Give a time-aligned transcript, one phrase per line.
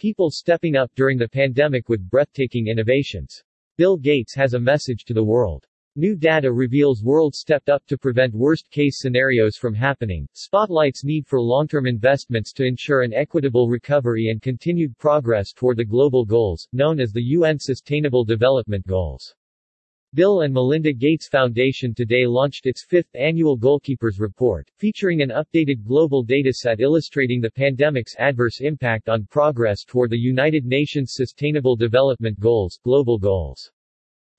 [0.00, 3.44] People stepping up during the pandemic with breathtaking innovations.
[3.76, 5.66] Bill Gates has a message to the world.
[5.94, 11.38] New data reveals world stepped up to prevent worst-case scenarios from happening, spotlights need for
[11.38, 16.98] long-term investments to ensure an equitable recovery and continued progress toward the global goals, known
[16.98, 19.34] as the UN Sustainable Development Goals.
[20.12, 25.84] Bill and Melinda Gates Foundation today launched its fifth annual Goalkeepers Report, featuring an updated
[25.84, 32.40] global dataset illustrating the pandemic's adverse impact on progress toward the United Nations Sustainable Development
[32.40, 33.70] Goals, global goals.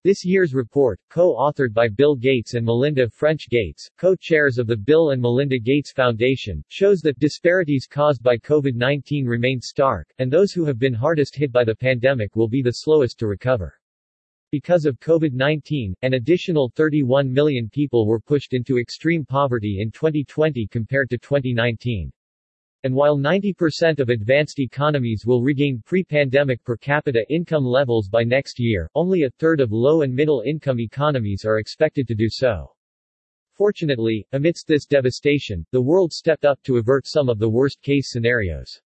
[0.03, 5.11] This year's report, co-authored by Bill Gates and Melinda French Gates, co-chairs of the Bill
[5.11, 10.65] and Melinda Gates Foundation, shows that disparities caused by COVID-19 remain stark, and those who
[10.65, 13.77] have been hardest hit by the pandemic will be the slowest to recover.
[14.51, 20.67] Because of COVID-19, an additional 31 million people were pushed into extreme poverty in 2020
[20.67, 22.11] compared to 2019.
[22.83, 28.59] And while 90% of advanced economies will regain pre-pandemic per capita income levels by next
[28.59, 32.75] year, only a third of low and middle income economies are expected to do so.
[33.53, 38.81] Fortunately, amidst this devastation, the world stepped up to avert some of the worst-case scenarios.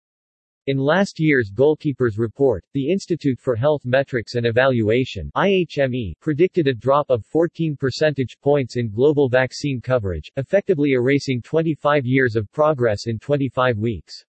[0.67, 6.73] In last year's Goalkeepers Report, the Institute for Health Metrics and Evaluation IHME predicted a
[6.73, 13.05] drop of 14 percentage points in global vaccine coverage, effectively erasing 25 years of progress
[13.05, 14.25] in 25 weeks.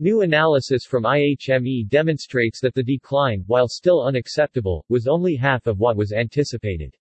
[0.00, 5.78] New analysis from IHME demonstrates that the decline, while still unacceptable, was only half of
[5.78, 6.96] what was anticipated.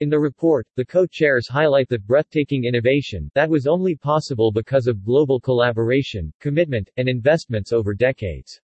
[0.00, 5.02] In the report, the co-chairs highlight that breathtaking innovation that was only possible because of
[5.02, 8.60] global collaboration, commitment, and investments over decades.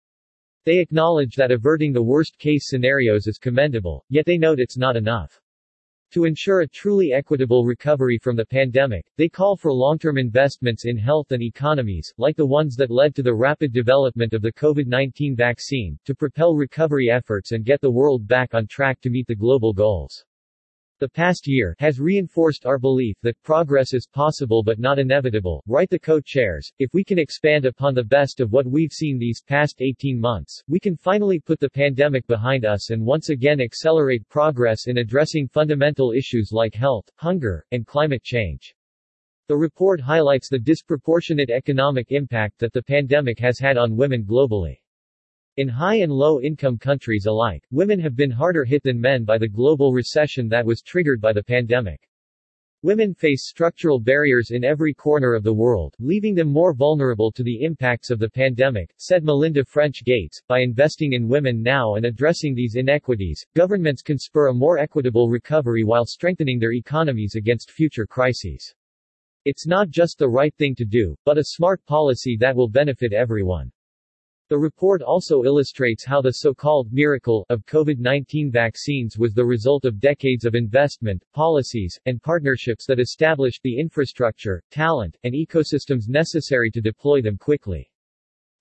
[0.64, 5.40] They acknowledge that averting the worst-case scenarios is commendable, yet they note it's not enough.
[6.14, 10.96] To ensure a truly equitable recovery from the pandemic, they call for long-term investments in
[10.96, 15.36] health and economies, like the ones that led to the rapid development of the COVID-19
[15.36, 19.36] vaccine, to propel recovery efforts and get the world back on track to meet the
[19.36, 20.24] global goals.
[21.00, 25.88] The past year has reinforced our belief that progress is possible but not inevitable, write
[25.88, 26.70] the co-chairs.
[26.78, 30.62] If we can expand upon the best of what we've seen these past 18 months,
[30.68, 35.48] we can finally put the pandemic behind us and once again accelerate progress in addressing
[35.48, 38.74] fundamental issues like health, hunger, and climate change.
[39.48, 44.76] The report highlights the disproportionate economic impact that the pandemic has had on women globally.
[45.56, 49.36] In high and low income countries alike, women have been harder hit than men by
[49.36, 52.08] the global recession that was triggered by the pandemic.
[52.82, 57.42] Women face structural barriers in every corner of the world, leaving them more vulnerable to
[57.42, 60.40] the impacts of the pandemic, said Melinda French Gates.
[60.48, 65.28] By investing in women now and addressing these inequities, governments can spur a more equitable
[65.28, 68.72] recovery while strengthening their economies against future crises.
[69.44, 73.12] It's not just the right thing to do, but a smart policy that will benefit
[73.12, 73.72] everyone.
[74.50, 80.00] The report also illustrates how the so-called miracle of COVID-19 vaccines was the result of
[80.00, 86.80] decades of investment, policies, and partnerships that established the infrastructure, talent, and ecosystems necessary to
[86.80, 87.92] deploy them quickly.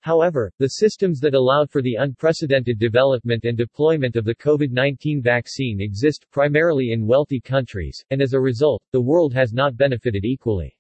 [0.02, 5.82] However, the systems that allowed for the unprecedented development and deployment of the COVID-19 vaccine
[5.82, 10.78] exist primarily in wealthy countries, and as a result, the world has not benefited equally.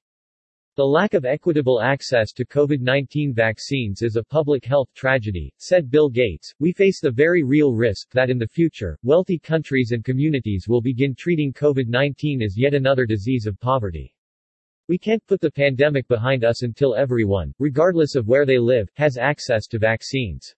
[0.79, 6.07] The lack of equitable access to COVID-19 vaccines is a public health tragedy, said Bill
[6.07, 6.53] Gates.
[6.61, 10.79] We face the very real risk that in the future, wealthy countries and communities will
[10.79, 14.15] begin treating COVID-19 as yet another disease of poverty.
[14.87, 19.17] We can't put the pandemic behind us until everyone, regardless of where they live, has
[19.17, 20.55] access to vaccines.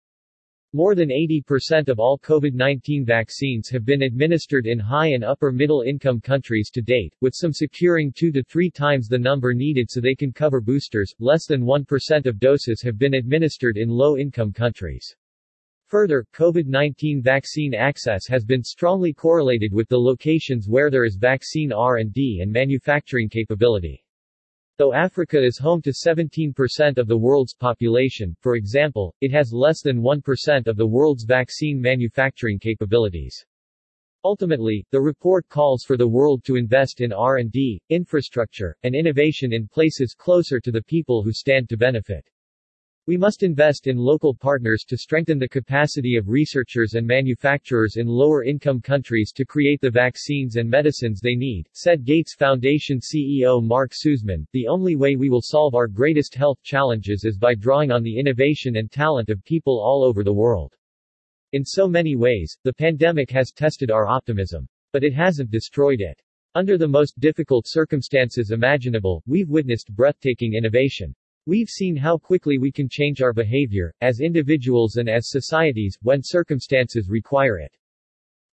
[0.74, 5.82] More than 80% of all COVID-19 vaccines have been administered in high and upper middle
[5.82, 10.00] income countries to date, with some securing two to three times the number needed so
[10.00, 11.14] they can cover boosters.
[11.20, 15.14] Less than 1% of doses have been administered in low income countries.
[15.88, 21.74] Further, COVID-19 vaccine access has been strongly correlated with the locations where there is vaccine
[21.74, 24.06] R&D and manufacturing capability.
[24.82, 29.84] Though Africa is home to 17% of the world's population, for example, it has less
[29.84, 33.46] than 1% of the world's vaccine manufacturing capabilities.
[34.24, 39.68] Ultimately, the report calls for the world to invest in R&D, infrastructure, and innovation in
[39.68, 42.28] places closer to the people who stand to benefit.
[43.08, 48.06] We must invest in local partners to strengthen the capacity of researchers and manufacturers in
[48.06, 53.92] lower-income countries to create the vaccines and medicines they need, said Gates Foundation CEO Mark
[53.96, 54.46] Suzman.
[54.54, 58.20] The only way we will solve our greatest health challenges is by drawing on the
[58.20, 60.72] innovation and talent of people all over the world.
[61.54, 64.68] In so many ways, the pandemic has tested our optimism.
[64.94, 66.22] But it hasn't destroyed it.
[66.54, 71.16] Under the most difficult circumstances imaginable, we've witnessed breathtaking innovation.
[71.48, 76.22] We've seen how quickly we can change our behavior, as individuals and as societies, when
[76.22, 77.76] circumstances require it.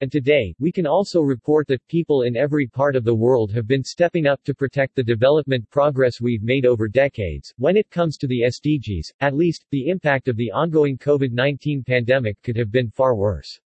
[0.00, 3.66] And today, we can also report that people in every part of the world have
[3.66, 7.52] been stepping up to protect the development progress we've made over decades.
[7.58, 12.40] When it comes to the SDGs, at least, the impact of the ongoing COVID-19 pandemic
[12.42, 13.60] could have been far worse.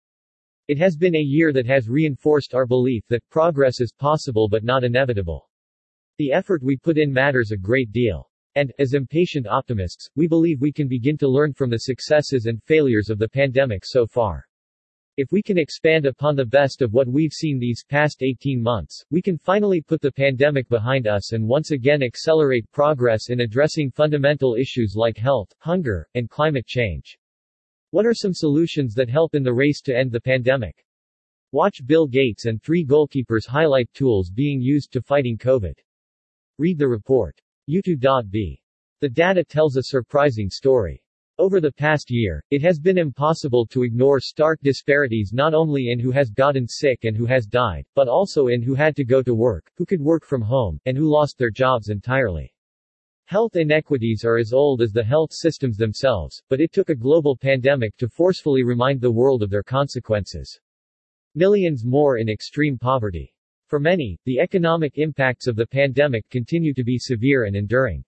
[0.66, 4.64] It has been a year that has reinforced our belief that progress is possible but
[4.64, 5.50] not inevitable.
[6.16, 8.29] The effort we put in matters a great deal.
[8.56, 12.62] And, as impatient optimists, we believe we can begin to learn from the successes and
[12.64, 14.44] failures of the pandemic so far.
[15.16, 19.04] If we can expand upon the best of what we've seen these past 18 months,
[19.10, 23.90] we can finally put the pandemic behind us and once again accelerate progress in addressing
[23.90, 27.18] fundamental issues like health, hunger, and climate change.
[27.90, 30.84] What are some solutions that help in the race to end the pandemic?
[31.52, 35.74] Watch Bill Gates and three goalkeepers highlight tools being used to fighting COVID.
[36.58, 37.40] Read the report.
[37.70, 38.60] U2.b.
[39.00, 41.00] The data tells a surprising story.
[41.38, 46.00] Over the past year, it has been impossible to ignore stark disparities not only in
[46.00, 49.22] who has gotten sick and who has died, but also in who had to go
[49.22, 52.52] to work, who could work from home, and who lost their jobs entirely.
[53.26, 57.36] Health inequities are as old as the health systems themselves, but it took a global
[57.36, 60.60] pandemic to forcefully remind the world of their consequences.
[61.36, 63.32] Millions more in extreme poverty.
[63.70, 68.02] For many, the economic impacts of the pandemic continue to be severe and enduring.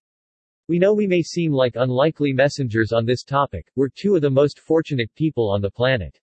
[0.66, 4.28] We know we may seem like unlikely messengers on this topic, we're two of the
[4.28, 6.18] most fortunate people on the planet.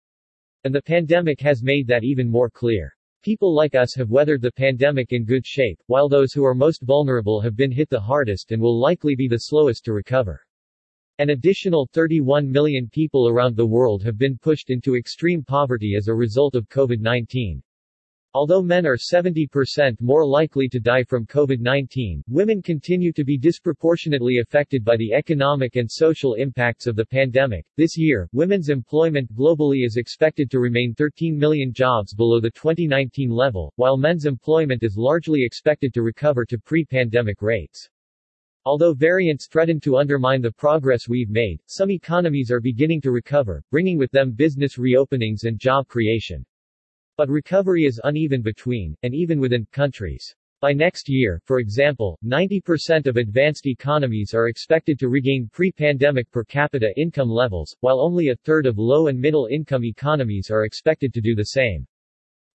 [0.64, 2.92] And the pandemic has made that even more clear.
[3.22, 6.82] People like us have weathered the pandemic in good shape, while those who are most
[6.82, 10.42] vulnerable have been hit the hardest and will likely be the slowest to recover.
[11.20, 16.08] An additional 31 million people around the world have been pushed into extreme poverty as
[16.08, 17.62] a result of COVID-19.
[18.38, 24.38] Although men are 70% more likely to die from COVID-19, women continue to be disproportionately
[24.38, 27.66] affected by the economic and social impacts of the pandemic.
[27.78, 33.32] This year, women's employment globally is expected to remain 13 million jobs below the 2019
[33.32, 37.90] level, while men's employment is largely expected to recover to pre-pandemic rates.
[38.66, 43.64] Although variants threaten to undermine the progress we've made, some economies are beginning to recover,
[43.72, 46.46] bringing with them business reopenings and job creation.
[47.18, 50.36] But recovery is uneven between, and even within, countries.
[50.62, 56.44] By next year, for example, 90% of advanced economies are expected to regain pre-pandemic per
[56.44, 61.12] capita income levels, while only a third of low and middle income economies are expected
[61.14, 61.88] to do the same.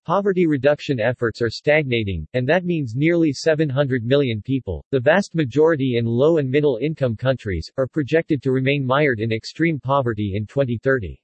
[0.05, 5.95] Poverty reduction efforts are stagnating, and that means nearly 700 million people, the vast majority
[5.97, 10.45] in low and middle income countries, are projected to remain mired in extreme poverty in
[10.45, 11.22] 2030.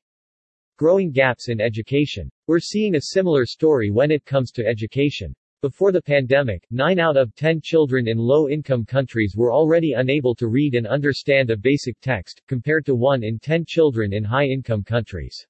[0.80, 2.32] Growing gaps in education.
[2.48, 5.36] We're seeing a similar story when it comes to education.
[5.62, 10.48] Before the pandemic, 9 out of 10 children in low-income countries were already unable to
[10.48, 15.46] read and understand a basic text, compared to 1 in 10 children in high-income countries.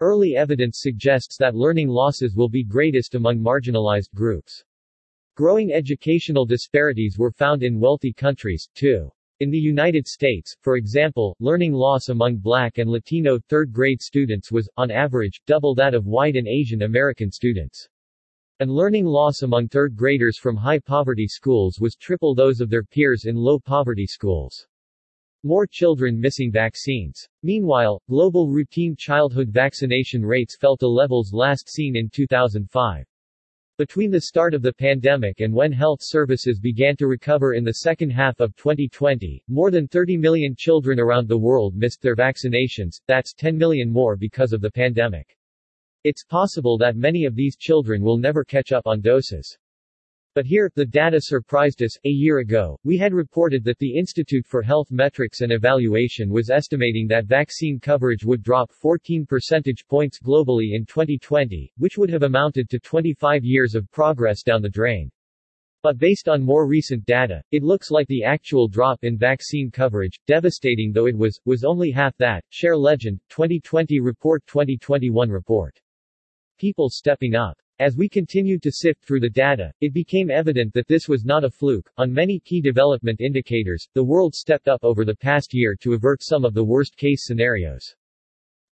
[0.00, 4.64] Early evidence suggests that learning losses will be greatest among marginalized groups.
[5.34, 9.10] Growing educational disparities were found in wealthy countries, too.
[9.38, 14.66] In the United States, for example, learning loss among Black and Latino third-grade students was,
[14.78, 17.86] on average, double that of white and Asian American students.
[18.60, 23.26] And learning loss among third graders from high-poverty schools was triple those of their peers
[23.26, 24.66] in low-poverty schools.
[25.44, 27.28] More children missing vaccines.
[27.42, 33.04] Meanwhile, global routine childhood vaccination rates fell to levels last seen in 2005.
[33.78, 37.74] Between the start of the pandemic and when health services began to recover in the
[37.74, 43.02] second half of 2020, more than 30 million children around the world missed their vaccinations,
[43.06, 45.36] that's 10 million more because of the pandemic.
[46.04, 49.58] It's possible that many of these children will never catch up on doses.
[50.36, 51.96] But here, the data surprised us.
[52.04, 56.50] A year ago, we had reported that the Institute for Health Metrics and Evaluation was
[56.50, 62.22] estimating that vaccine coverage would drop 14 percentage points globally in 2020, which would have
[62.22, 65.10] amounted to 25 years of progress down the drain.
[65.82, 70.20] But based on more recent data, it looks like the actual drop in vaccine coverage,
[70.26, 72.44] devastating though it was, was only half that.
[72.50, 75.80] Share Legend, 2020 Report 2021 Report.
[76.58, 77.56] People stepping up.
[77.78, 81.44] As we continued to sift through the data, it became evident that this was not
[81.44, 81.90] a fluke.
[81.98, 86.22] On many key development indicators, the world stepped up over the past year to avert
[86.22, 87.94] some of the worst case scenarios.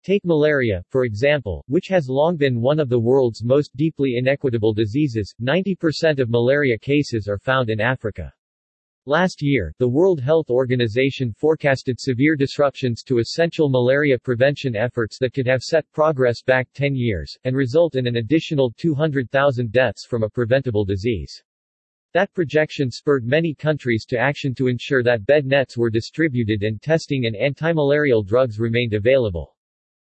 [0.03, 4.73] Take malaria, for example, which has long been one of the world's most deeply inequitable
[4.73, 5.35] diseases.
[5.39, 8.33] 90% of malaria cases are found in Africa.
[9.07, 15.31] Last year, the World Health Organization forecasted severe disruptions to essential malaria prevention efforts that
[15.31, 20.23] could have set progress back 10 years, and result in an additional 200,000 deaths from
[20.23, 21.43] a preventable disease.
[22.15, 26.81] That projection spurred many countries to action to ensure that bed nets were distributed and
[26.81, 29.54] testing and antimalarial drugs remained available.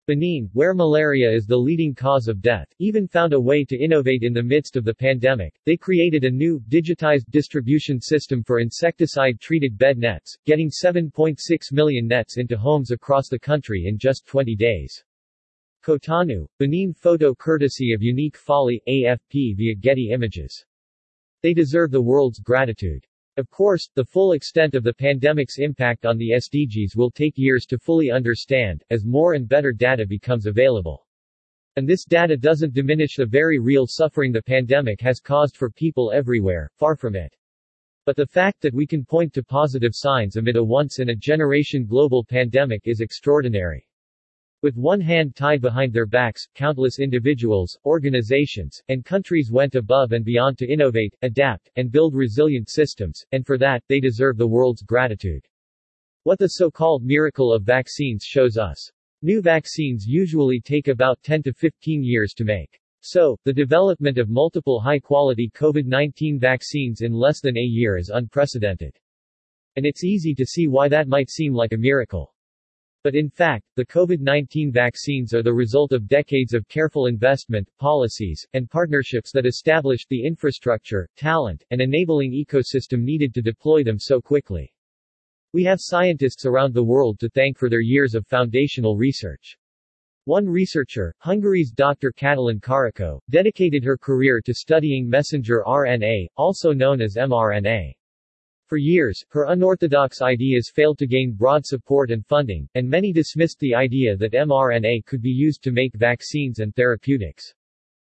[0.06, 4.22] Benin, where malaria is the leading cause of death, even found a way to innovate
[4.22, 5.58] in the midst of the pandemic.
[5.64, 11.38] They created a new, digitized distribution system for insecticide-treated bed nets, getting 7.6
[11.72, 15.02] million nets into homes across the country in just 20 days.
[15.84, 20.64] Cotonou, Benin photo courtesy of Yanick Folly, AFP via Getty Images.
[21.42, 23.04] They deserve the world's gratitude.
[23.38, 27.66] Of course, the full extent of the pandemic's impact on the SDGs will take years
[27.66, 31.06] to fully understand, as more and better data becomes available.
[31.76, 36.10] And this data doesn't diminish the very real suffering the pandemic has caused for people
[36.12, 37.36] everywhere, far from it.
[38.06, 42.86] But the fact that we can point to positive signs amid a once-in-a-generation global pandemic
[42.86, 43.86] is extraordinary.
[44.62, 50.24] With one hand tied behind their backs, countless individuals, organizations, and countries went above and
[50.24, 54.82] beyond to innovate, adapt, and build resilient systems, and for that, they deserve the world's
[54.82, 55.44] gratitude.
[56.22, 58.90] What the so-called miracle of vaccines shows us.
[59.20, 62.80] New vaccines usually take about 10 to 15 years to make.
[63.00, 68.96] So, the development of multiple high-quality COVID-19 vaccines in less than a year is unprecedented.
[69.76, 72.34] And it's easy to see why that might seem like a miracle.
[73.06, 78.44] But in fact, the COVID-19 vaccines are the result of decades of careful investment, policies,
[78.52, 84.20] and partnerships that established the infrastructure, talent, and enabling ecosystem needed to deploy them so
[84.20, 84.74] quickly.
[85.52, 89.56] We have scientists around the world to thank for their years of foundational research.
[90.24, 92.10] One researcher, Hungary's Dr.
[92.10, 97.92] Katalin Karikó, dedicated her career to studying messenger RNA, also known as mRNA.
[98.66, 103.60] For years, her unorthodox ideas failed to gain broad support and funding, and many dismissed
[103.60, 107.54] the idea that mRNA could be used to make vaccines and therapeutics.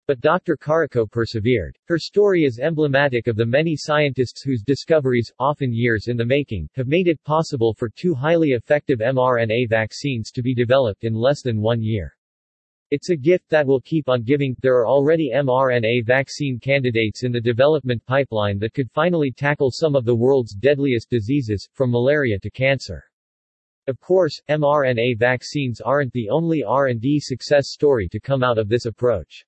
[0.08, 0.58] But Dr.
[0.58, 1.78] Karikó persevered.
[1.86, 6.68] Her story is emblematic of the many scientists whose discoveries, often years in the making,
[6.74, 11.44] have made it possible for two highly effective mRNA vaccines to be developed in less
[11.44, 12.16] than one year.
[12.92, 14.56] It's a gift that will keep on giving.
[14.64, 19.96] There are already mRNA vaccine candidates in the development pipeline that could finally tackle some
[19.96, 23.04] of the world's deadliest diseases, from malaria to cancer.
[23.86, 28.86] Of course, mRNA vaccines aren't the only R&D success story to come out of this
[28.86, 29.46] approach.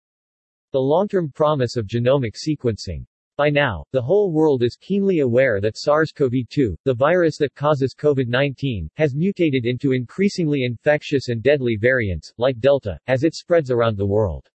[0.72, 3.06] The long-term promise of genomic sequencing
[3.42, 8.88] by now, the whole world is keenly aware that SARS-CoV-2, the virus that causes COVID-19,
[8.98, 14.06] has mutated into increasingly infectious and deadly variants, like Delta, as it spreads around the
[14.06, 14.48] world.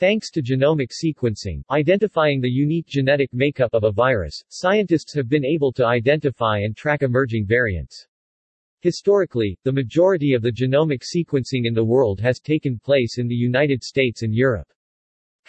[0.00, 5.46] Thanks to genomic sequencing, identifying the unique genetic makeup of a virus, scientists have been
[5.46, 8.06] able to identify and track emerging variants.
[8.82, 13.34] Historically, the majority of the genomic sequencing in the world has taken place in the
[13.34, 14.70] United States and Europe.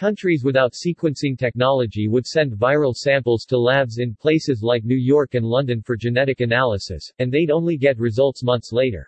[0.01, 5.35] Countries without sequencing technology would send viral samples to labs in places like New York
[5.35, 9.07] and London for genetic analysis, and they'd only get results months later.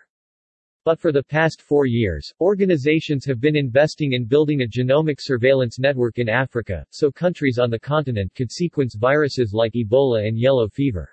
[0.84, 5.80] But for the past four years, organizations have been investing in building a genomic surveillance
[5.80, 10.68] network in Africa, so countries on the continent could sequence viruses like Ebola and yellow
[10.68, 11.10] fever.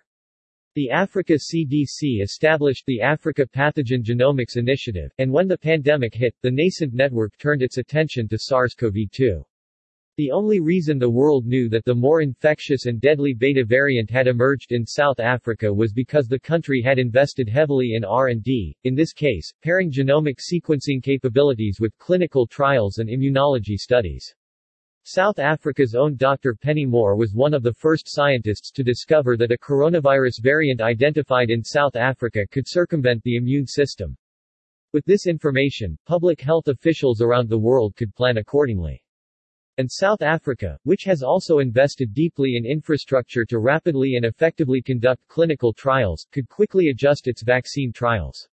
[0.76, 6.52] The Africa CDC established the Africa Pathogen Genomics Initiative, and when the pandemic hit, the
[6.52, 9.44] nascent network turned its attention to SARS-CoV-2.
[10.22, 14.28] The only reason the world knew that the more infectious and deadly beta variant had
[14.28, 19.14] emerged in South Africa was because the country had invested heavily in R&D, in this
[19.14, 24.32] case, pairing genomic sequencing capabilities with clinical trials and immunology studies.
[25.06, 26.54] South Africa's own Dr.
[26.54, 31.50] Penny Moore was one of the first scientists to discover that a coronavirus variant identified
[31.50, 34.16] in South Africa could circumvent the immune system.
[34.94, 39.01] With this information, public health officials around the world could plan accordingly
[39.82, 45.28] and South Africa, which has also invested deeply in infrastructure to rapidly and effectively conduct
[45.28, 48.48] clinical trials, could quickly adjust its vaccine trials.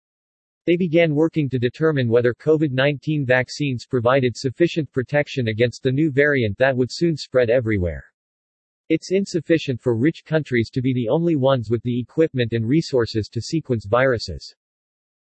[0.66, 6.58] They began working to determine whether COVID-19 vaccines provided sufficient protection against the new variant
[6.58, 8.04] that would soon spread everywhere.
[8.88, 13.28] It's insufficient for rich countries to be the only ones with the equipment and resources
[13.28, 14.56] to sequence viruses.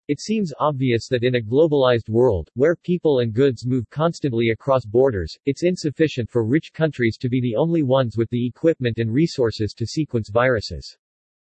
[0.07, 4.85] It seems obvious that in a globalized world, where people and goods move constantly across
[4.85, 9.11] borders, it's insufficient for rich countries to be the only ones with the equipment and
[9.11, 10.99] resources to sequence viruses.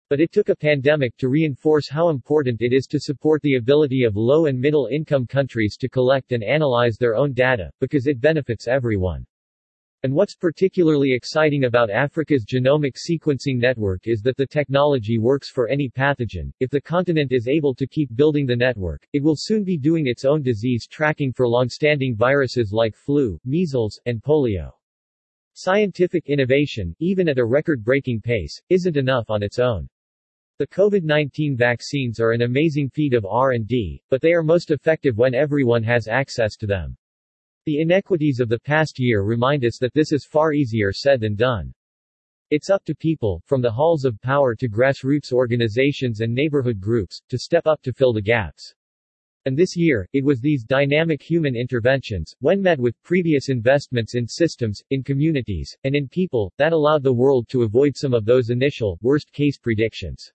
[0.08, 4.04] But it took a pandemic to reinforce how important it is to support the ability
[4.04, 8.20] of low and middle income countries to collect and analyze their own data, because it
[8.20, 9.26] benefits everyone.
[10.02, 15.68] And what's particularly exciting about Africa's genomic sequencing network is that the technology works for
[15.68, 16.52] any pathogen.
[16.60, 20.06] If the continent is able to keep building the network, it will soon be doing
[20.06, 24.70] its own disease tracking for long-standing viruses like flu, measles, and polio.
[25.54, 29.88] Scientific innovation, even at a record-breaking pace, isn't enough on its own.
[30.58, 35.34] The COVID-19 vaccines are an amazing feat of R&D, but they are most effective when
[35.34, 36.96] everyone has access to them.
[37.66, 41.34] The inequities of the past year remind us that this is far easier said than
[41.34, 41.74] done.
[42.50, 47.20] It's up to people, from the halls of power to grassroots organizations and neighborhood groups,
[47.28, 48.72] to step up to fill the gaps.
[49.46, 54.28] And this year, it was these dynamic human interventions, when met with previous investments in
[54.28, 58.50] systems, in communities, and in people, that allowed the world to avoid some of those
[58.50, 60.30] initial, worst-case predictions.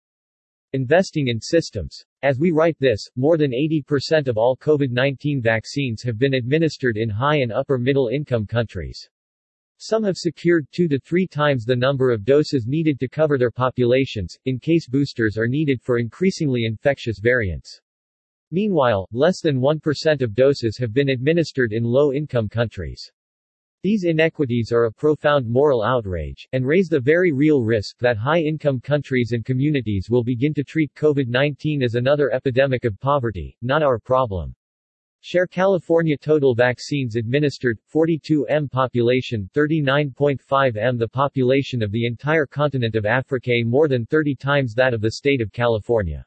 [0.73, 2.05] Investing in systems.
[2.23, 7.09] As we write this, more than 80% of all COVID-19 vaccines have been administered in
[7.09, 9.09] high and upper middle income countries.
[9.79, 13.51] Some have secured two to three times the number of doses needed to cover their
[13.51, 17.81] populations, in case boosters are needed for increasingly infectious variants.
[18.49, 23.11] Meanwhile, less than 1% of doses have been administered in low-income countries.
[23.83, 28.79] These inequities are a profound moral outrage, and raise the very real risk that high-income
[28.81, 33.97] countries and communities will begin to treat COVID-19 as another epidemic of poverty, not our
[33.97, 34.53] problem.
[35.21, 42.45] Share California total vaccines administered, 42 m population 39.5 m The population of the entire
[42.45, 46.23] continent of Africa more than 30 times that of the state of California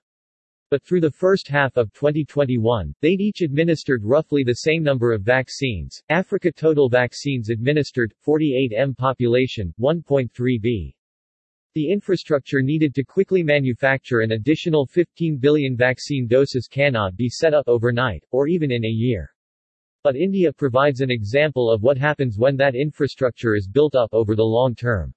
[0.75, 5.23] but through the first half of 2021, they'd each administered roughly the same number of
[5.23, 6.03] vaccines.
[6.09, 10.97] Africa total vaccines administered, 48 M population, 1.3 B.
[11.77, 17.55] The infrastructure needed to quickly manufacture an additional 15 billion vaccine doses cannot be set
[17.55, 19.31] up overnight, or even in a year.
[20.03, 24.35] But India provides an example of what happens when that infrastructure is built up over
[24.35, 25.15] the long term.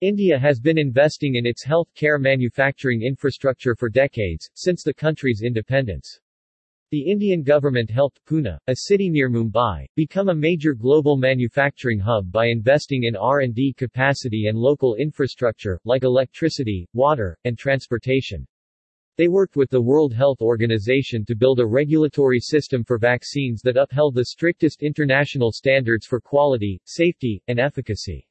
[0.00, 5.42] India has been investing in its health care manufacturing infrastructure for decades, since the country's
[5.42, 6.18] independence.
[6.90, 12.32] The Indian government helped Pune, a city near Mumbai, become a major global manufacturing hub
[12.32, 18.44] by investing in R&D capacity and local infrastructure, like electricity, water, and transportation.
[19.16, 23.76] They worked with the World Health Organization to build a regulatory system for vaccines that
[23.76, 28.26] upheld the strictest international standards for quality, safety, and efficacy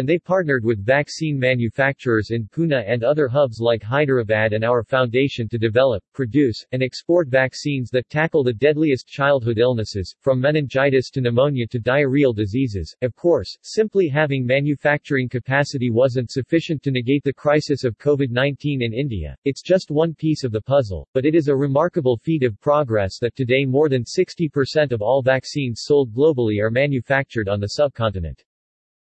[0.00, 4.82] and they partnered with vaccine manufacturers in Pune and other hubs like Hyderabad and our
[4.82, 11.10] foundation to develop, produce, and export vaccines that tackle the deadliest childhood illnesses, from meningitis
[11.10, 12.96] to pneumonia to diarrheal diseases.
[13.02, 18.94] Of course, simply having manufacturing capacity wasn't sufficient to negate the crisis of COVID-19 in
[18.94, 22.58] India, it's just one piece of the puzzle, but it is a remarkable feat of
[22.62, 27.68] progress that today more than 60% of all vaccines sold globally are manufactured on the
[27.68, 28.42] subcontinent.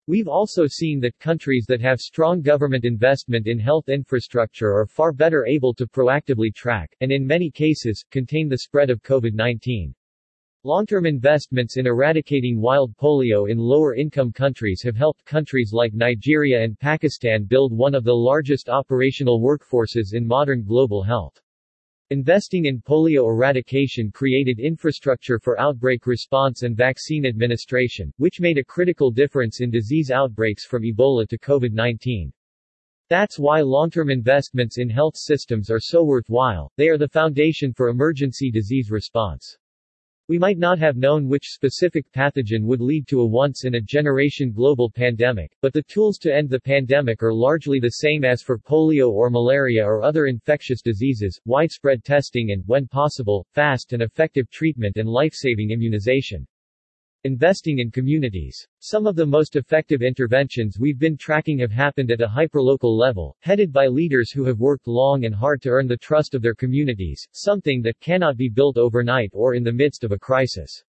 [0.09, 5.13] We've also seen that countries that have strong government investment in health infrastructure are far
[5.13, 9.93] better able to proactively track, and in many cases, contain the spread of COVID-19.
[10.65, 16.79] Long-term investments in eradicating wild polio in lower-income countries have helped countries like Nigeria and
[16.79, 21.39] Pakistan build one of the largest operational workforces in modern global health.
[22.11, 28.65] Investing in polio eradication created infrastructure for outbreak response and vaccine administration, which made a
[28.65, 32.33] critical difference in disease outbreaks from Ebola to COVID-19.
[33.11, 37.91] That's why long-term investments in health systems are so worthwhile, they are the foundation for
[37.91, 39.59] emergency disease response.
[40.29, 45.57] We might not have known which specific pathogen would lead to a once-in-a-generation global pandemic,
[45.63, 49.31] but the tools to end the pandemic are largely the same as for polio or
[49.31, 55.09] malaria or other infectious diseases, widespread testing and, when possible, fast and effective treatment and
[55.09, 56.47] life-saving immunization.
[57.25, 58.65] Investing in communities.
[58.79, 63.37] Some of the most effective interventions we've been tracking have happened at a hyperlocal level,
[63.41, 66.55] headed by leaders who have worked long and hard to earn the trust of their
[66.55, 70.85] communities, something that cannot be built overnight or in the midst of a crisis.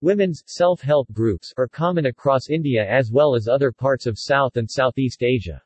[0.00, 4.70] Women's self-help groups are common across India as well as other parts of South and
[4.70, 5.60] Southeast Asia.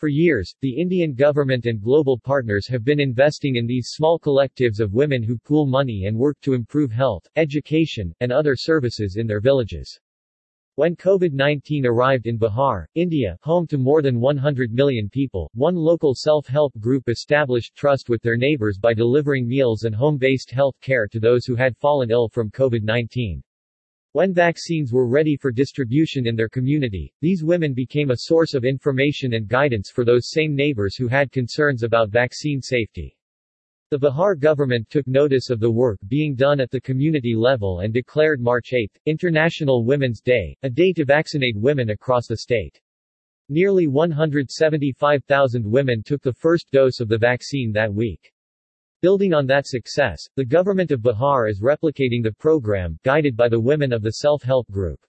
[0.00, 4.80] For years, the Indian government and global partners have been investing in these small collectives
[4.80, 9.26] of women who pool money and work to improve health, education, and other services in
[9.26, 10.00] their villages.
[10.76, 16.14] When COVID-19 arrived in Bihar, India, home to more than 100 million people, one local
[16.14, 21.20] self-help group established trust with their neighbors by delivering meals and home-based health care to
[21.20, 23.42] those who had fallen ill from COVID-19.
[24.12, 28.64] When vaccines were ready for distribution in their community, these women became a source of
[28.64, 33.16] information and guidance for those same neighbors who had concerns about vaccine safety.
[33.90, 37.94] The Bihar government took notice of the work being done at the community level and
[37.94, 42.80] declared March 8, International Women's Day, a day to vaccinate women across the state.
[43.48, 48.32] Nearly 175,000 women took the first dose of the vaccine that week.
[49.02, 53.58] Building on that success, the government of Bihar is replicating the program, guided by the
[53.58, 55.00] women of the self-help group.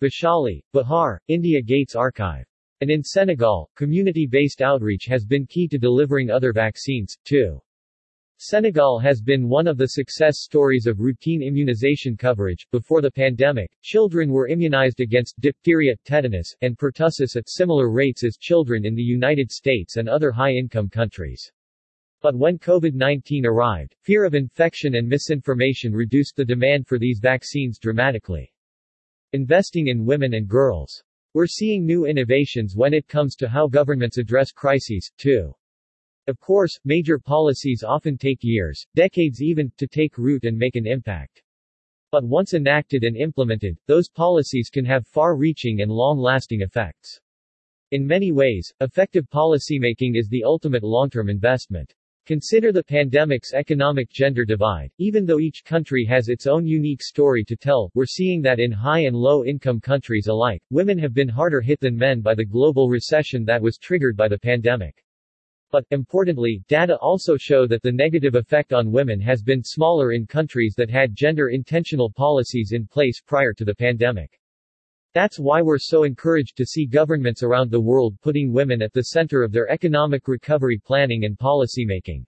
[0.00, 2.46] Vaishali, Bihar, India Gates Archive.
[2.80, 7.60] And in Senegal, community-based outreach has been key to delivering other vaccines, too.
[8.36, 12.68] Senegal has been one of the success stories of routine immunization coverage.
[12.70, 18.36] Before the pandemic, children were immunized against diphtheria, tetanus, and pertussis at similar rates as
[18.36, 21.50] children in the United States and other high-income countries.
[22.20, 27.78] But when COVID-19 arrived, fear of infection and misinformation reduced the demand for these vaccines
[27.78, 28.52] dramatically.
[29.34, 31.04] Investing in women and girls.
[31.34, 35.54] We're seeing new innovations when it comes to how governments address crises, too.
[36.26, 40.88] Of course, major policies often take years, decades even, to take root and make an
[40.88, 41.42] impact.
[42.10, 47.20] But once enacted and implemented, those policies can have far-reaching and long-lasting effects.
[47.92, 51.94] In many ways, effective policymaking is the ultimate long-term investment.
[52.28, 54.90] Consider the pandemic's economic gender divide.
[54.98, 58.70] Even though each country has its own unique story to tell, we're seeing that in
[58.70, 62.44] high and low income countries alike, women have been harder hit than men by the
[62.44, 65.02] global recession that was triggered by the pandemic.
[65.70, 70.26] But, importantly, data also show that the negative effect on women has been smaller in
[70.26, 74.38] countries that had gender-intentional policies in place prior to the pandemic.
[75.18, 79.06] That's why we're so encouraged to see governments around the world putting women at the
[79.06, 82.24] center of their economic recovery planning and policymaking.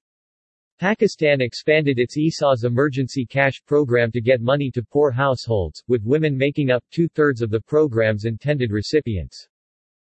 [0.80, 6.36] Pakistan expanded its Ehsaas emergency cash program to get money to poor households, with women
[6.36, 9.46] making up two-thirds of the program's intended recipients.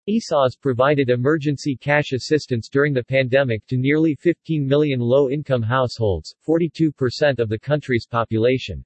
[0.07, 7.39] Ehsaas provided emergency cash assistance during the pandemic to nearly 15 million low-income households, 42%
[7.39, 8.85] of the country's population.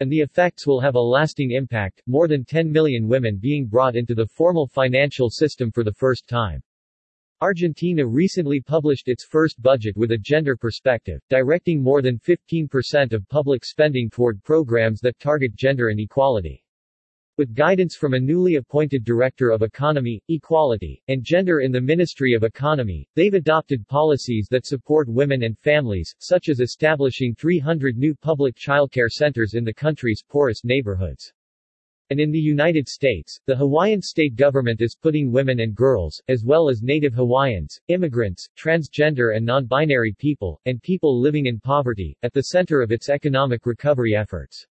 [0.00, 3.94] And the effects will have a lasting impact, more than 10 million women being brought
[3.94, 6.62] into the formal financial system for the first time.
[7.40, 13.28] Argentina recently published its first budget with a gender perspective, directing more than 15% of
[13.28, 16.63] public spending toward programs that target gender inequality.
[17.36, 22.32] With guidance from a newly appointed Director of Economy, Equality, and Gender in the Ministry
[22.32, 28.14] of Economy, they've adopted policies that support women and families, such as establishing 300 new
[28.14, 31.32] public childcare centers in the country's poorest neighborhoods.
[32.10, 36.44] And in the United States, the Hawaiian state government is putting women and girls, as
[36.44, 42.32] well as Native Hawaiians, immigrants, transgender and non-binary people, and people living in poverty, at
[42.32, 44.68] the center of its economic recovery efforts.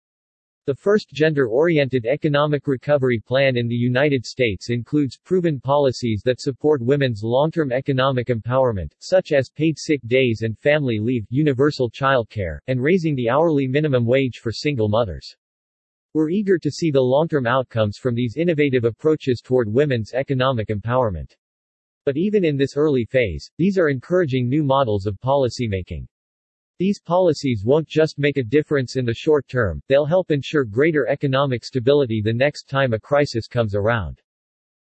[0.65, 6.81] The first gender-oriented economic recovery plan in the United States includes proven policies that support
[6.81, 12.81] women's long-term economic empowerment, such as paid sick days and family leave, universal childcare, and
[12.81, 15.35] raising the hourly minimum wage for single mothers.
[16.13, 21.35] We're eager to see the long-term outcomes from these innovative approaches toward women's economic empowerment.
[22.05, 26.07] But even in this early phase, these are encouraging new models of policymaking.
[26.83, 31.07] These policies won't just make a difference in the short term, they'll help ensure greater
[31.07, 34.21] economic stability the next time a crisis comes around.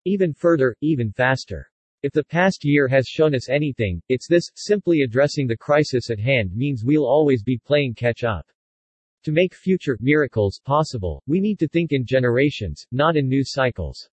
[0.05, 1.69] Even further, even faster.
[2.01, 6.17] If the past year has shown us anything, it's this, simply addressing the crisis at
[6.17, 8.49] hand means we'll always be playing catch up.
[9.23, 14.09] To make future miracles possible, we need to think in generations, not in news cycles.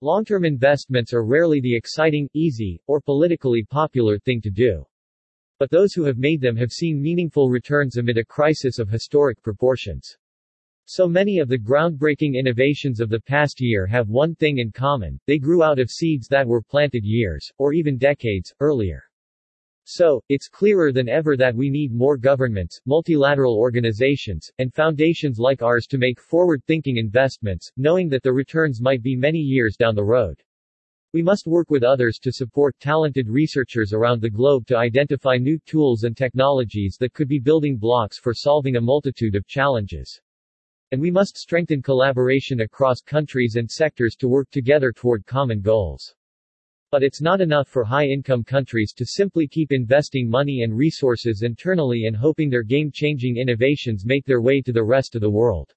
[0.00, 4.84] Long-term investments are rarely the exciting, easy, or politically popular thing to do.
[5.58, 9.42] But those who have made them have seen meaningful returns amid a crisis of historic
[9.42, 10.16] proportions.
[10.84, 15.18] So many of the groundbreaking innovations of the past year have one thing in common,
[15.26, 19.02] they grew out of seeds that were planted years, or even decades, earlier.
[19.88, 25.62] So, it's clearer than ever that we need more governments, multilateral organizations, and foundations like
[25.62, 30.04] ours to make forward-thinking investments, knowing that the returns might be many years down the
[30.04, 30.42] road.
[31.16, 35.58] We must work with others to support talented researchers around the globe to identify new
[35.64, 40.20] tools and technologies that could be building blocks for solving a multitude of challenges.
[40.92, 46.14] And we must strengthen collaboration across countries and sectors to work together toward common goals.
[46.90, 52.04] But it's not enough for high-income countries to simply keep investing money and resources internally
[52.04, 55.72] and hoping their game-changing innovations make their way to the rest of the world.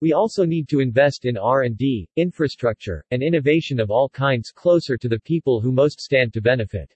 [0.00, 5.08] We also need to invest in R&D, infrastructure, and innovation of all kinds closer to
[5.08, 6.92] the people who most stand to benefit.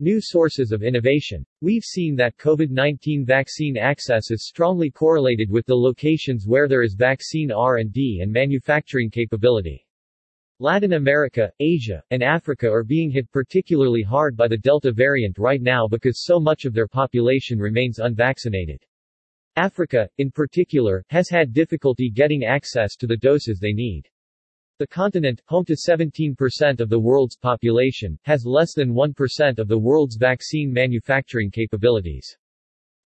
[0.00, 1.46] New sources of innovation.
[1.60, 6.94] We've seen that COVID-19 vaccine access is strongly correlated with the locations where there is
[6.94, 9.86] vaccine R&D and manufacturing capability.
[10.60, 15.60] Latin America, Asia, and Africa are being hit particularly hard by the Delta variant right
[15.60, 18.84] now because so much of their population remains unvaccinated.
[19.56, 24.08] Africa, in particular, has had difficulty getting access to the doses they need.
[24.80, 29.78] The continent, home to 17% of the world's population, has less than 1% of the
[29.78, 32.36] world's vaccine manufacturing capabilities.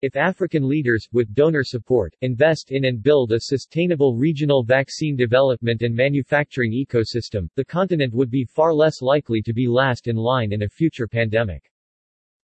[0.00, 5.82] If African leaders, with donor support, invest in and build a sustainable regional vaccine development
[5.82, 10.52] and manufacturing ecosystem, the continent would be far less likely to be last in line
[10.52, 11.70] in a future pandemic.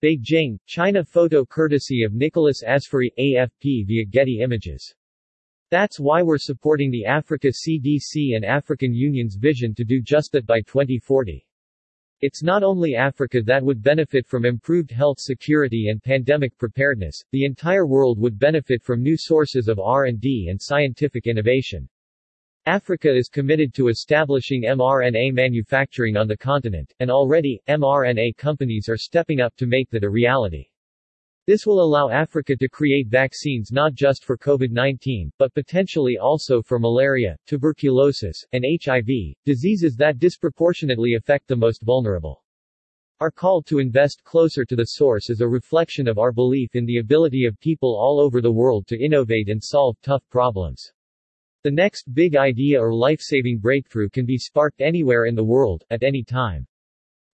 [0.04, 4.94] Beijing, China Photo courtesy of Nicolas Asfouri, AFP via Getty Images.
[5.72, 10.46] That's why we're supporting the Africa CDC and African Union's vision to do just that
[10.46, 11.48] by 2040.
[12.20, 17.46] It's not only Africa that would benefit from improved health security and pandemic preparedness, the
[17.46, 21.88] entire world would benefit from new sources of R&D and scientific innovation.
[22.66, 28.96] Africa is committed to establishing mRNA manufacturing on the continent, and already, mRNA companies are
[28.96, 30.68] stepping up to make that a reality.
[31.46, 36.80] This will allow Africa to create vaccines not just for COVID-19, but potentially also for
[36.80, 42.46] malaria, tuberculosis, and HIV, diseases that disproportionately affect the most vulnerable.
[43.20, 46.86] Our call to invest closer to the source is a reflection of our belief in
[46.86, 50.94] the ability of people all over the world to innovate and solve tough problems.
[51.64, 56.04] The next big idea or life-saving breakthrough can be sparked anywhere in the world, at
[56.04, 56.68] any time.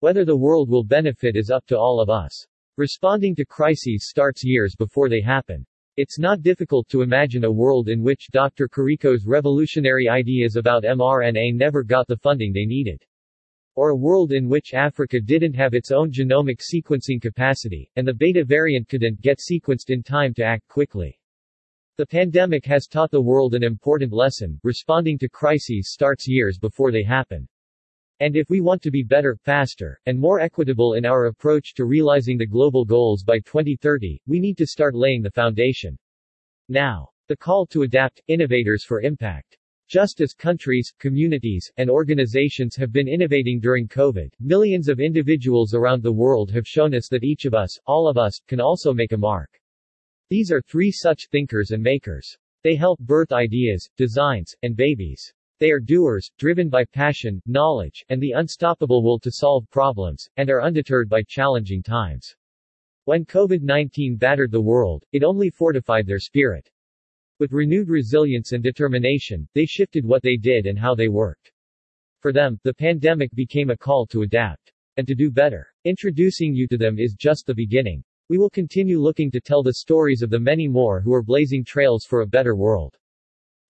[0.01, 2.45] Whether the world will benefit is up to all of us.
[2.77, 5.65] Responding to crises starts years before they happen.
[5.97, 8.67] It's not difficult to imagine a world in which Dr.
[8.67, 13.03] Kariko's revolutionary ideas about mRNA never got the funding they needed.
[13.73, 18.13] Or a world in which Africa didn't have its own genomic sequencing capacity, and the
[18.13, 21.19] beta variant couldn't get sequenced in time to act quickly.
[21.99, 26.93] The pandemic has taught the world an important lesson, responding to crises starts years before
[26.93, 27.45] they happen.
[28.21, 31.83] And if we want to be better, faster, and more equitable in our approach to
[31.83, 35.97] realizing the global goals by 2030, we need to start laying the foundation.
[36.69, 37.09] Now.
[37.27, 39.57] The call to adapt, innovators for impact.
[39.89, 46.01] Just as countries, communities, and organizations have been innovating during COVID, millions of individuals around
[46.01, 49.11] the world have shown us that each of us, all of us, can also make
[49.11, 49.58] a mark.
[50.29, 52.37] These are three such thinkers and makers.
[52.63, 55.33] They help birth ideas, designs, and babies.
[55.59, 60.49] They are doers, driven by passion, knowledge, and the unstoppable will to solve problems, and
[60.51, 62.35] are undeterred by challenging times.
[63.05, 66.69] When COVID-19 battered the world, it only fortified their spirit.
[67.39, 71.51] With renewed resilience and determination, they shifted what they did and how they worked.
[72.19, 75.65] For them, the pandemic became a call to adapt and to do better.
[75.85, 78.03] Introducing you to them is just the beginning.
[78.29, 81.65] We will continue looking to tell the stories of the many more who are blazing
[81.65, 82.95] trails for a better world.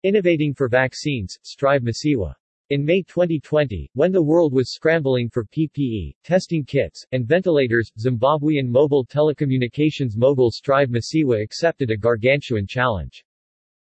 [0.03, 2.33] Innovating for Vaccines, Strive Masiyiwa.
[2.69, 8.67] In May 2020, when the world was scrambling for PPE, testing kits, and ventilators, Zimbabwean
[8.67, 13.23] mobile telecommunications mogul Strive Masiyiwa accepted a gargantuan challenge.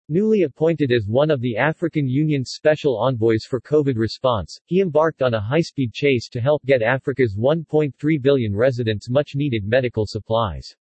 [0.08, 5.20] Newly appointed as one of the African Union's special envoys for COVID response, he embarked
[5.20, 10.76] on a high-speed chase to help get Africa's 1.3 billion residents much-needed medical supplies.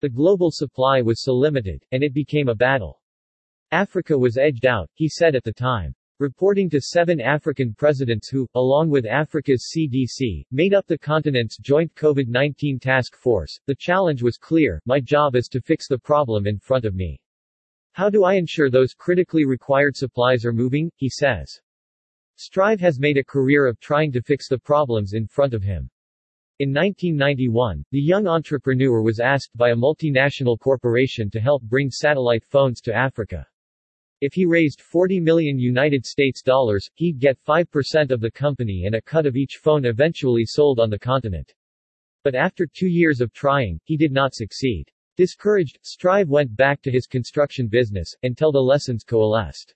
[0.00, 3.02] The global supply was so limited, and it became a battle.
[3.72, 5.94] Africa was edged out, he said at the time.
[6.18, 11.94] Reporting to seven African presidents who, along with Africa's CDC, made up the continent's joint
[11.94, 16.58] COVID-19 task force, the challenge was clear, my job is to fix the problem in
[16.58, 17.20] front of me.
[17.96, 21.62] How do I ensure those critically required supplies are moving, he says.
[22.34, 25.88] Strive has made a career of trying to fix the problems in front of him.
[26.58, 32.44] In 1991, the young entrepreneur was asked by a multinational corporation to help bring satellite
[32.44, 33.46] phones to Africa.
[34.20, 38.96] If he raised 40 million United States dollars, he'd get 5% of the company and
[38.96, 41.54] a cut of each phone eventually sold on the continent.
[42.24, 44.92] But after two years of trying, he did not succeed.
[45.16, 49.74] Discouraged, Strive went back to his construction business, until the lessons coalesced.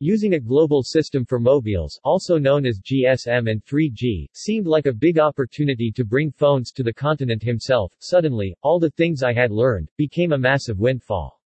[0.00, 4.92] Using a global system for mobiles, also known as GSM and 3G, seemed like a
[4.92, 7.92] big opportunity to bring phones to the continent himself.
[8.00, 11.38] Suddenly, all the things I had learned, became a massive windfall.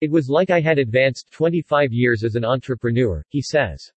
[0.00, 3.90] It was like I had advanced 25 years as an entrepreneur, he says.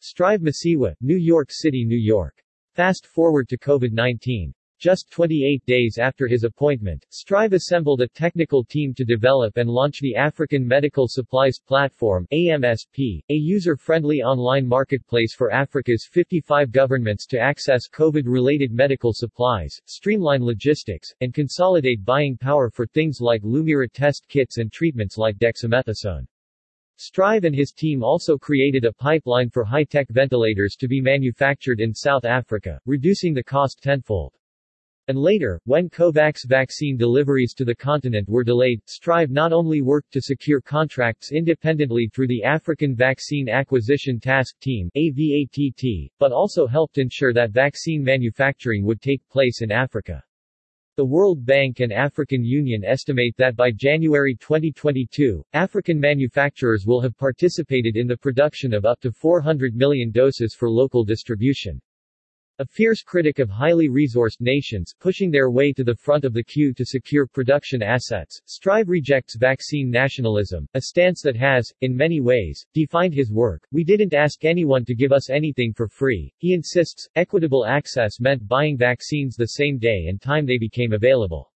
[0.00, 2.42] Strive Masiyiwa, New York City, New York.
[2.74, 4.52] Fast forward to COVID-19.
[4.84, 10.00] Just 28 days after his appointment, Strive assembled a technical team to develop and launch
[10.00, 17.40] the African Medical Supplies Platform AMSP, a user-friendly online marketplace for Africa's 55 governments to
[17.40, 24.26] access COVID-related medical supplies, streamline logistics, and consolidate buying power for things like Lumira test
[24.28, 26.26] kits and treatments like dexamethasone.
[26.96, 31.94] Strive and his team also created a pipeline for high-tech ventilators to be manufactured in
[31.94, 34.34] South Africa, reducing the cost tenfold.
[35.06, 40.10] And later, when COVAX vaccine deliveries to the continent were delayed, Strive not only worked
[40.14, 46.96] to secure contracts independently through the African Vaccine Acquisition Task Team AVATT, but also helped
[46.96, 50.24] ensure that vaccine manufacturing would take place in Africa.
[50.96, 57.18] The World Bank and African Union estimate that by January 2022, African manufacturers will have
[57.18, 61.78] participated in the production of up to 400 million doses for local distribution.
[62.60, 66.44] A fierce critic of highly resourced nations pushing their way to the front of the
[66.44, 72.20] queue to secure production assets, Strive rejects vaccine nationalism, a stance that has, in many
[72.20, 73.66] ways, defined his work.
[73.72, 77.08] We didn't ask anyone to give us anything for free, he insists.
[77.16, 81.50] Equitable access meant buying vaccines the same day and time they became available.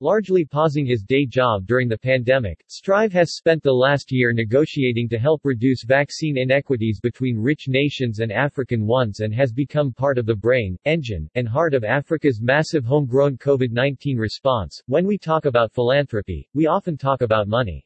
[0.00, 5.08] Largely pausing his day job during the pandemic, Strive has spent the last year negotiating
[5.08, 10.16] to help reduce vaccine inequities between rich nations and African ones and has become part
[10.16, 14.80] of the brain, engine, and heart of Africa's massive homegrown COVID-19 response.
[14.86, 17.84] When we talk about philanthropy, we often talk about money.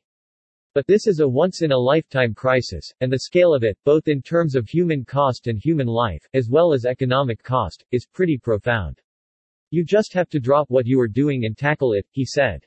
[0.74, 4.68] But this is a once-in-a-lifetime crisis, and the scale of it, both in terms of
[4.68, 9.00] human cost and human life, as well as economic cost, is pretty profound.
[9.74, 12.62] You just have to drop what you are doing and tackle it, he said.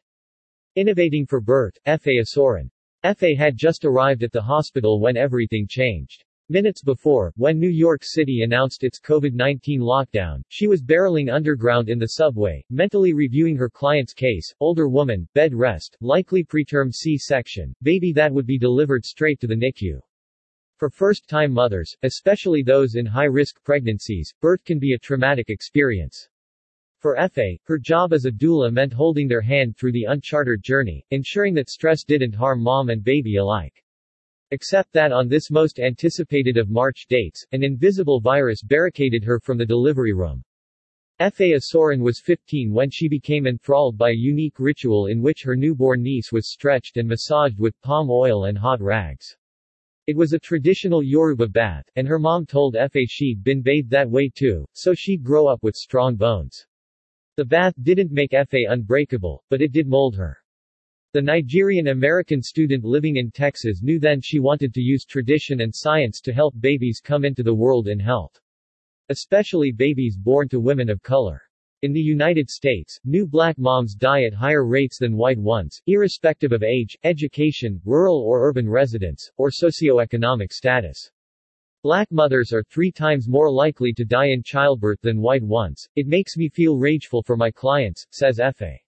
[0.76, 2.20] Innovating for birth, F.A.
[2.20, 2.68] Asoran.
[3.04, 3.36] F.A.
[3.36, 6.24] had just arrived at the hospital when everything changed.
[6.50, 12.00] Minutes before, when New York City announced its COVID-19 lockdown, she was barreling underground in
[12.00, 18.14] the subway, mentally reviewing her client's case, older woman, bed rest, likely preterm C-section, baby
[18.14, 20.02] that would be delivered straight to the NICU.
[20.78, 26.28] For first-time mothers, especially those in high-risk pregnancies, birth can be a traumatic experience.
[27.06, 31.06] For F.A., her job as a doula meant holding their hand through the uncharted journey,
[31.12, 33.84] ensuring that stress didn't harm mom and baby alike.
[34.50, 39.60] Except that on this most anticipated of March dates, an invisible virus barricaded her from
[39.60, 40.44] the delivery room.
[41.20, 41.54] F.A.
[41.54, 46.02] Asorin was 15 when she became enthralled by a unique ritual in which her newborn
[46.02, 49.38] niece was stretched and massaged with palm oil and hot rags.
[50.08, 53.06] It was a traditional Yoruba bath, and her mom told F.A.
[53.06, 56.66] she'd been bathed that way too, so she'd grow up with strong bones.
[57.38, 58.64] The bath didn't make F.A.
[58.70, 60.38] unbreakable, but it did mold her.
[61.12, 66.22] The Nigerian-American student living in Texas knew then she wanted to use tradition and science
[66.22, 68.40] to help babies come into the world in health.
[69.10, 71.42] Especially babies born to women of color.
[71.82, 76.54] In the United States, new black moms die at higher rates than white ones, irrespective
[76.54, 81.12] of age, education, rural or urban residence, or socioeconomic status.
[81.86, 85.88] Black mothers are three times more likely to die in childbirth than white ones.
[85.96, 88.82] It makes me feel rageful for my clients, says F.A.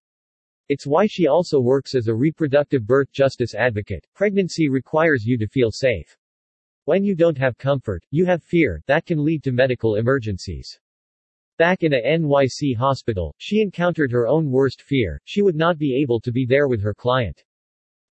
[0.67, 4.07] It's why she also works as a reproductive birth justice advocate.
[4.15, 6.17] Pregnancy requires you to feel safe.
[6.85, 10.79] When you don't have comfort, you have fear, that can lead to medical emergencies.
[11.59, 16.01] Back in a NYC hospital, she encountered her own worst fear, she would not be
[16.01, 17.43] able to be there with her client.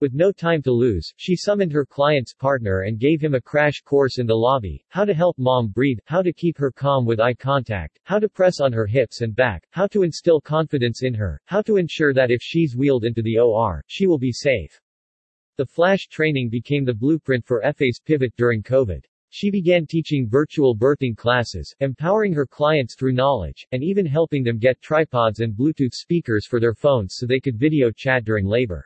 [0.02, 3.82] With no time to lose, she summoned her client's partner and gave him a crash
[3.82, 7.22] course in the lobby, how to help mom breathe, how to keep her calm with
[7.22, 11.14] eye contact, how to press on her hips and back, how to instill confidence in
[11.14, 14.82] her, how to ensure that if she's wheeled into the OR, she will be safe.
[15.56, 19.06] The flash training became the blueprint for FA's pivot during COVID.
[19.30, 24.60] She began teaching virtual birthing classes, empowering her clients through knowledge, and even helping them
[24.60, 28.86] get tripods and Bluetooth speakers for their phones so they could video chat during labor.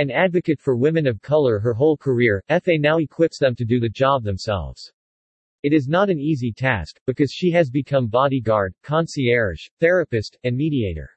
[0.00, 3.78] An advocate for women of color her whole career, FA now equips them to do
[3.78, 4.90] the job themselves.
[5.62, 11.10] It is not an easy task, because she has become bodyguard, concierge, therapist, and mediator.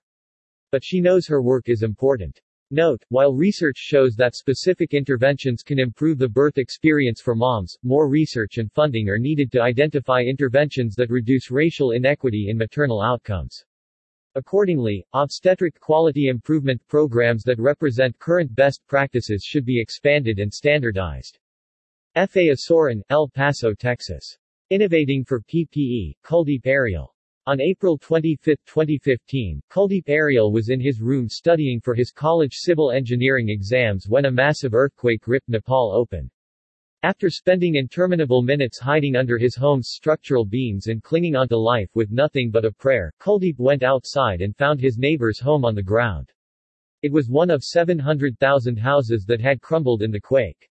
[0.70, 2.42] But she knows her work is important.
[2.72, 8.10] Note, while research shows that specific interventions can improve the birth experience for moms, more
[8.10, 13.64] research and funding are needed to identify interventions that reduce racial inequity in maternal outcomes.
[14.36, 21.38] Accordingly, obstetric quality improvement programs that represent current best practices should be expanded and standardized.
[22.16, 22.50] F.A.
[22.50, 24.38] Asoran, El Paso, Texas.
[24.72, 27.10] Innovating for PPE, Kuldeep Aryal.
[27.46, 32.92] On April 25, 2015, Kuldeep Aryal was in his room studying for his college civil
[32.92, 36.32] engineering exams when a massive earthquake ripped Nepal open.
[37.04, 42.12] After spending interminable minutes hiding under his home's structural beams and clinging onto life with
[42.12, 46.32] nothing but a prayer, Kuldeep went outside and found his neighbor's home on the ground.
[47.02, 50.70] It was one of 700,000 houses that had crumbled in the quake.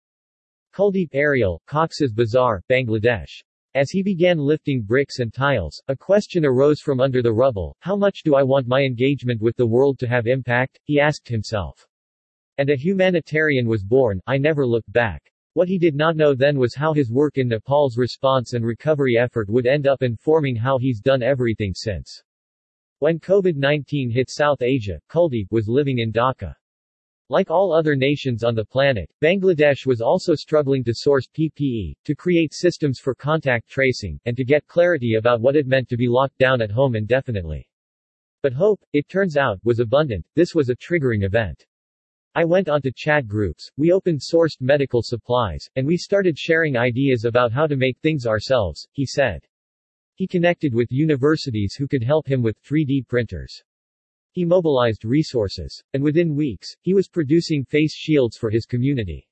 [0.74, 3.44] Kuldeep Aryal, Cox's Bazar, Bangladesh.
[3.76, 7.98] As he began lifting bricks and tiles, a question arose from under the rubble, how
[7.98, 11.86] much do I want my engagement with the world to have impact, he asked himself.
[12.58, 15.31] And a humanitarian was born, I never looked back.
[15.54, 19.18] What he did not know then was how his work in Nepal's response and recovery
[19.18, 22.24] effort would end up informing how he's done everything since.
[23.00, 26.56] When COVID-19 hit South Asia, Kuldeep was living in Dhaka.
[27.28, 32.16] Like all other nations on the planet, Bangladesh was also struggling to source PPE, to
[32.16, 36.08] create systems for contact tracing, and to get clarity about what it meant to be
[36.08, 37.68] locked down at home indefinitely.
[38.42, 40.26] But hope, it turns out, was abundant.
[40.36, 41.66] This was a triggering event.
[42.34, 47.26] I went onto chat groups, we open sourced medical supplies, and we started sharing ideas
[47.26, 49.46] about how to make things ourselves, he said.
[50.16, 53.62] He connected with universities who could help him with 3D printers.
[54.32, 55.84] He mobilized resources.
[55.94, 59.28] And within weeks, he was producing face shields for his community.